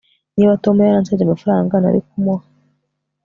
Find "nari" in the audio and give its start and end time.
1.83-1.99